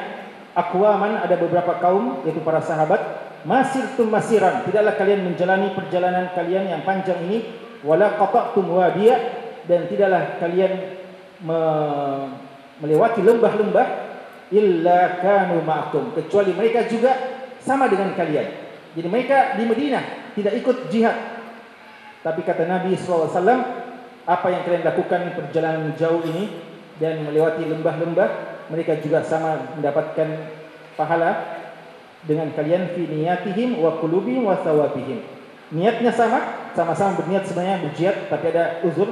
[0.56, 3.00] akwaman ada beberapa kaum yaitu para sahabat
[3.44, 4.64] masir tum masiran.
[4.68, 7.44] Tidaklah kalian menjalani perjalanan kalian yang panjang ini
[7.86, 9.16] wala qata'tum wadiya
[9.68, 10.97] dan tidaklah kalian
[11.44, 11.60] me
[12.78, 13.88] melewati lembah-lembah
[14.54, 17.12] illa kanu ma'akum kecuali mereka juga
[17.60, 18.48] sama dengan kalian.
[18.96, 20.04] Jadi mereka di Madinah
[20.38, 21.18] tidak ikut jihad.
[22.24, 23.30] Tapi kata Nabi SAW,
[24.28, 26.50] apa yang kalian lakukan perjalanan jauh ini
[26.98, 28.30] dan melewati lembah-lembah,
[28.74, 30.28] mereka juga sama mendapatkan
[30.98, 31.62] pahala
[32.26, 35.22] dengan kalian fi niyatihim wa qulubihim wa thawabihim.
[35.72, 39.12] Niatnya sama, sama-sama berniat sebenarnya berjihad tapi ada uzur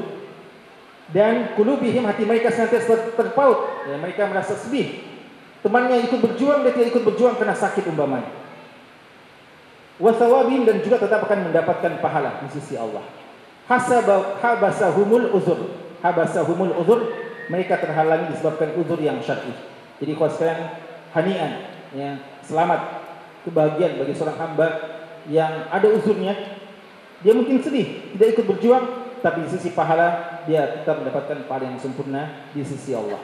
[1.13, 5.15] dan qulubihim hati mereka senantiasa terpaut ya, mereka merasa sedih
[5.65, 8.29] Temannya ikut berjuang, dia tidak ikut berjuang karena sakit umpamanya.
[9.97, 13.01] wasawabin dan juga tetap akan mendapatkan pahala di sisi Allah.
[13.65, 15.73] Hasaba habasahumul uzur.
[16.05, 17.09] Habasahumul uzur
[17.49, 19.49] mereka terhalangi disebabkan uzur yang syar'i.
[19.97, 20.61] Jadi kalau sekalian
[21.17, 21.51] hanian
[21.97, 23.01] ya, selamat
[23.49, 24.67] kebahagiaan bagi seorang hamba
[25.33, 26.61] yang ada uzurnya.
[27.25, 28.85] Dia mungkin sedih, tidak ikut berjuang,
[29.25, 33.17] tapi di sisi pahala dia tetap mendapatkan pahala yang sempurna di sisi Allah.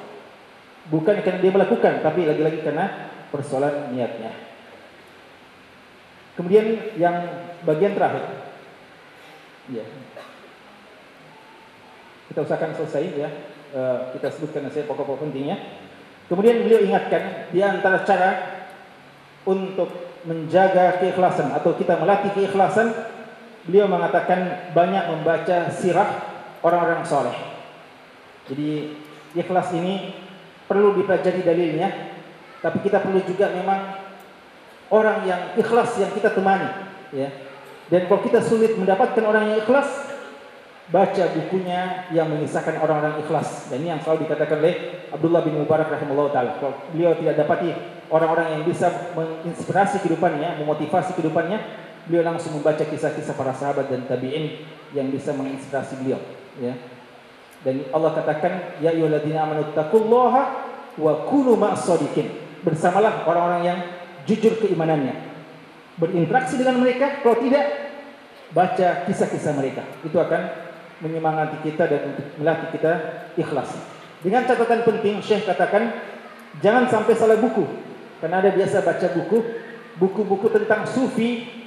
[0.89, 4.33] Bukan karena dia melakukan, tapi lagi-lagi karena persoalan niatnya.
[6.33, 8.49] Kemudian yang bagian terakhir.
[9.69, 9.85] Ya.
[12.33, 13.29] Kita usahakan selesai ya.
[13.71, 15.85] Uh, kita sebutkan saya pokok-pokok pentingnya.
[16.25, 18.29] Kemudian beliau ingatkan di antara cara
[19.45, 22.89] untuk menjaga keikhlasan atau kita melatih keikhlasan,
[23.65, 26.09] beliau mengatakan banyak membaca sirah
[26.65, 27.37] orang-orang soleh.
[28.49, 28.97] Jadi
[29.37, 30.17] ikhlas ini
[30.65, 31.89] perlu dipelajari dalilnya,
[32.63, 34.01] tapi kita perlu juga memang
[34.89, 36.69] orang yang ikhlas yang kita temani
[37.13, 37.29] ya.
[37.91, 40.11] Dan kalau kita sulit mendapatkan orang yang ikhlas
[40.91, 43.71] baca bukunya yang mengisahkan orang-orang ikhlas.
[43.71, 44.75] Dan ini yang selalu dikatakan oleh
[45.11, 46.51] Abdullah bin Mubarak rahimahullah taala.
[46.59, 47.71] Kalau beliau tidak dapati
[48.11, 54.65] orang-orang yang bisa menginspirasi kehidupannya memotivasi kehidupannya beliau langsung membaca kisah-kisah para sahabat dan tabi'in
[54.95, 56.19] yang bisa menginspirasi beliau
[56.57, 56.73] ya
[57.61, 60.41] dan Allah katakan ya ayyuhalladzina amanu taqullaha
[60.97, 61.85] wa kunu ma'as
[62.61, 63.79] bersamalah orang-orang yang
[64.25, 65.13] jujur keimanannya.
[65.97, 67.65] Berinteraksi dengan mereka, kalau tidak
[68.53, 69.85] baca kisah-kisah mereka.
[70.01, 70.41] Itu akan
[71.01, 72.01] menyemangati kita dan
[72.37, 72.91] melatih kita
[73.37, 73.69] ikhlas.
[74.21, 75.93] Dengan catatan penting, Syekh katakan
[76.61, 77.65] jangan sampai salah buku.
[78.21, 79.37] Karena ada biasa baca buku,
[79.97, 81.60] buku-buku tentang sufi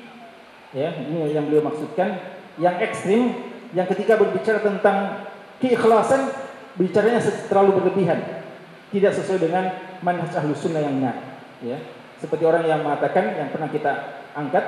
[0.75, 2.19] ya, ini yang beliau maksudkan,
[2.59, 3.33] yang ekstrim,
[3.73, 5.27] yang ketika berbicara tentang
[5.63, 6.35] keikhlasan
[6.77, 8.43] bicaranya terlalu berlebihan.
[8.91, 9.65] Tidak sesuai dengan
[10.03, 11.17] manhaj ahlus sunnah yang benar.
[11.63, 11.79] Ya.
[12.19, 14.65] Seperti orang yang mengatakan yang pernah kita angkat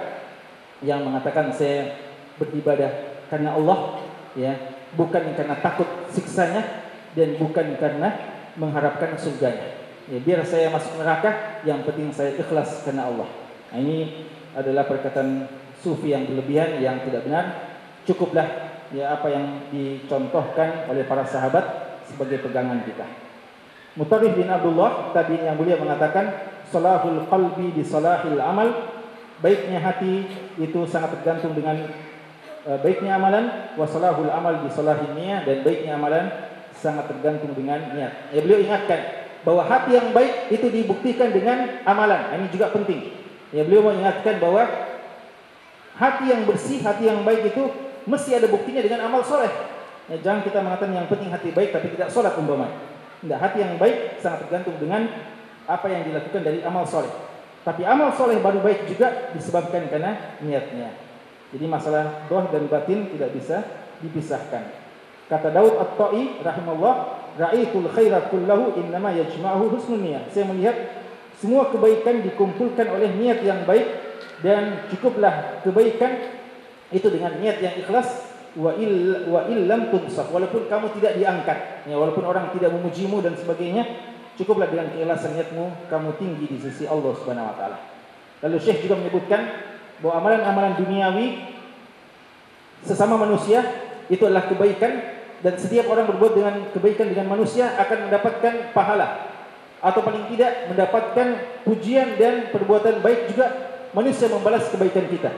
[0.84, 1.94] yang mengatakan saya
[2.36, 4.02] beribadah karena Allah
[4.34, 4.52] ya,
[4.98, 6.62] bukan karena takut siksanya
[7.16, 8.08] dan bukan karena
[8.58, 9.78] mengharapkan surganya.
[10.06, 13.26] Ya, biar saya masuk neraka, yang penting saya ikhlas karena Allah.
[13.74, 17.44] Nah, ini adalah perkataan sufi yang berlebihan yang tidak benar.
[18.06, 18.46] Cukuplah
[18.94, 23.06] ya apa yang dicontohkan oleh para sahabat sebagai pegangan kita.
[23.96, 28.92] Mutarif bin Abdullah tadi yang mulia mengatakan salahul qalbi bi salahil amal
[29.40, 30.28] baiknya hati
[30.60, 31.80] itu sangat tergantung dengan
[32.68, 36.28] uh, baiknya amalan wa salahul amal bi salahin niat dan baiknya amalan
[36.76, 38.36] sangat tergantung dengan niat.
[38.36, 39.00] Ya beliau ingatkan
[39.48, 42.36] bahwa hati yang baik itu dibuktikan dengan amalan.
[42.36, 43.16] Ini juga penting.
[43.54, 44.68] Ya beliau mengingatkan bahwa
[45.96, 47.64] hati yang bersih, hati yang baik itu
[48.06, 49.50] mesti ada buktinya dengan amal soleh.
[50.06, 52.70] Ya, jangan kita mengatakan yang penting hati baik tapi tidak sholat umpama.
[53.24, 55.08] Tidak, hati yang baik sangat tergantung dengan
[55.66, 57.10] apa yang dilakukan dari amal soleh.
[57.66, 60.94] Tapi amal soleh baru baik juga disebabkan karena niatnya.
[61.50, 63.66] Jadi masalah doh dan batin tidak bisa
[63.98, 64.86] dipisahkan.
[65.26, 66.94] Kata Daud At-Ta'i rahimahullah,
[67.34, 71.02] "Ra'aitul khaira kullahu innama yajma'uhu husnul niyyah." Saya melihat
[71.34, 74.05] semua kebaikan dikumpulkan oleh niat yang baik
[74.44, 76.36] dan cukuplah kebaikan
[76.92, 78.34] itu dengan niat yang ikhlas.
[78.56, 80.32] Wa il wa illam tunsaf.
[80.32, 83.84] Walaupun kamu tidak diangkat ya walaupun orang tidak memujimu dan sebagainya
[84.36, 87.78] Cukuplah dengan keikhlasan niatmu kamu tinggi di sisi Allah Subhanahu wa taala.
[88.44, 89.40] Lalu Syekh juga menyebutkan
[90.04, 91.56] bahwa amalan-amalan duniawi
[92.84, 93.64] sesama manusia
[94.12, 94.92] itu adalah kebaikan
[95.40, 99.32] dan setiap orang berbuat dengan kebaikan dengan manusia akan mendapatkan pahala.
[99.80, 101.28] Atau paling tidak mendapatkan
[101.64, 103.65] pujian dan perbuatan baik juga
[103.96, 105.32] manusia membalas kebaikan kita.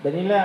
[0.00, 0.44] Dan inilah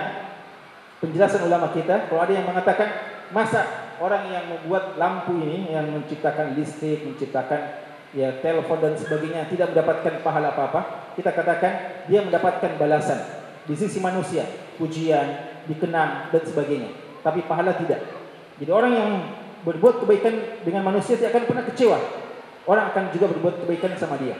[0.99, 2.11] penjelasan ulama kita.
[2.11, 2.89] Kalau ada yang mengatakan
[3.31, 3.63] masa
[4.03, 7.79] orang yang membuat lampu ini yang menciptakan listrik, menciptakan
[8.11, 13.19] ya telepon dan sebagainya tidak mendapatkan pahala apa-apa, kita katakan dia mendapatkan balasan
[13.63, 14.43] di sisi manusia,
[14.75, 16.91] pujian, dikenang dan sebagainya.
[17.23, 18.03] Tapi pahala tidak.
[18.59, 19.09] Jadi orang yang
[19.63, 21.97] berbuat kebaikan dengan manusia tidak akan pernah kecewa.
[22.67, 24.35] Orang akan juga berbuat kebaikan sama dia.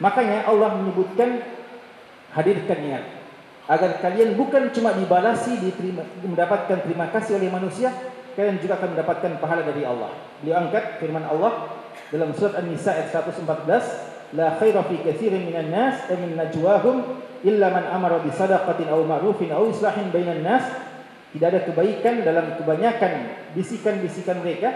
[0.00, 1.40] Makanya Allah menyebutkan
[2.36, 3.04] hadirkan niat
[3.66, 7.90] agar kalian bukan cuma dibalasi diterima, mendapatkan terima kasih oleh manusia
[8.36, 10.12] kalian juga akan mendapatkan pahala dari Allah.
[10.44, 11.72] Beliau angkat firman Allah
[12.12, 17.88] dalam surat An-Nisa ayat 114, la khaira fi katsirin minan nas min najwahum illa man
[17.88, 20.62] amara bi sadaqatin aw ma'rufin aw islahin bainan nas.
[21.32, 23.12] Tidak ada kebaikan dalam kebanyakan
[23.52, 24.72] bisikan-bisikan mereka,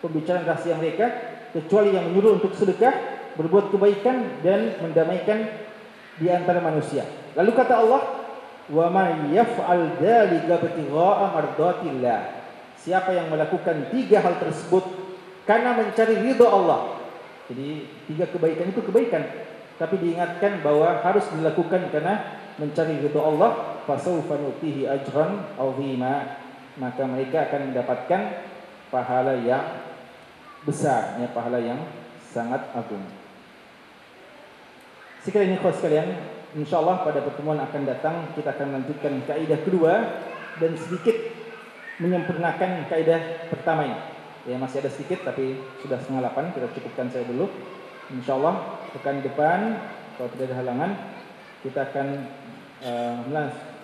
[0.00, 1.06] pembicaraan rahasia mereka,
[1.54, 2.94] kecuali yang menyuruh untuk sedekah,
[3.38, 5.63] berbuat kebaikan dan mendamaikan
[6.18, 7.06] di antara manusia.
[7.34, 8.02] Lalu kata Allah,
[8.70, 12.20] "Wa may yaf'al dzalika ibtigha'a mardatillah."
[12.78, 14.84] Siapa yang melakukan tiga hal tersebut
[15.48, 17.00] karena mencari ridho Allah.
[17.48, 19.24] Jadi tiga kebaikan itu kebaikan.
[19.74, 26.38] tapi diingatkan bahwa harus dilakukan karena mencari ridho Allah fasawfa nutihi ajran azima
[26.78, 28.22] maka mereka akan mendapatkan
[28.94, 29.82] pahala yang
[30.62, 31.82] besar ya pahala yang
[32.30, 33.02] sangat agung
[35.24, 36.08] ini khos sekalian
[36.52, 39.92] insyaallah pada pertemuan akan datang kita akan lanjutkan kaidah kedua
[40.60, 41.16] dan sedikit
[41.98, 43.98] menyempurnakan kaidah pertama ini
[44.44, 47.48] ya masih ada sedikit tapi sudah setengah delapan kita cukupkan saya dulu
[48.12, 49.80] insyaallah pekan depan
[50.20, 50.90] kalau tidak ada halangan
[51.64, 52.06] kita akan
[52.84, 53.16] uh,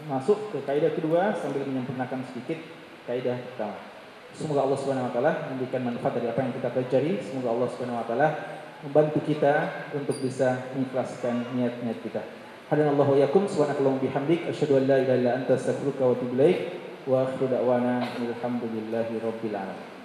[0.08, 2.60] masuk ke kaidah kedua sambil menyempurnakan sedikit
[3.08, 3.76] kaidah pertama.
[4.30, 7.12] Semoga Allah Subhanahu wa taala memberikan manfaat dari apa yang kita pelajari.
[7.18, 8.28] Semoga Allah Subhanahu wa taala
[8.80, 12.22] membantu kita untuk bisa mengikhlaskan niat-niat kita.
[12.72, 16.58] Hadanallahu yakum subhanakallahumma bihamdik asyhadu an la ilaha illa anta astaghfiruka wa atubu ilaik
[17.04, 19.99] wa akhiru da'wana alhamdulillahi rabbil alamin.